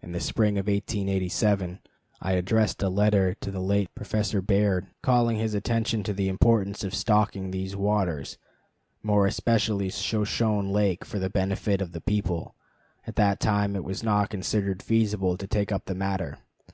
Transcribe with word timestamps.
In 0.00 0.12
the 0.12 0.20
spring 0.20 0.56
of 0.56 0.68
1887 0.68 1.80
I 2.22 2.32
addressed 2.32 2.82
a 2.82 2.88
letter 2.88 3.34
to 3.34 3.50
the 3.50 3.60
late 3.60 3.94
Professor 3.94 4.40
Baird, 4.40 4.86
calling 5.02 5.36
his 5.36 5.52
attention 5.52 6.02
to 6.04 6.14
the 6.14 6.28
importance 6.30 6.82
of 6.82 6.94
stocking 6.94 7.50
these 7.50 7.76
waters, 7.76 8.38
more 9.02 9.26
especially 9.26 9.90
Shoshone 9.90 10.72
Lake, 10.72 11.04
for 11.04 11.18
the 11.18 11.28
benefit 11.28 11.82
of 11.82 11.92
the 11.92 12.00
people. 12.00 12.54
At 13.06 13.16
that 13.16 13.38
time 13.38 13.76
it 13.76 13.84
was 13.84 14.02
not 14.02 14.30
considered 14.30 14.82
feasible 14.82 15.36
to 15.36 15.46
take 15.46 15.70
up 15.70 15.84
the 15.84 15.94
matter. 15.94 16.38